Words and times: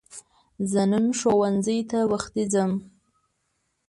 زه 0.71 0.81
نن 0.91 1.05
ښوونځی 1.19 1.79
ته 1.91 1.99
وختی 2.11 2.43
ځم 2.53 2.71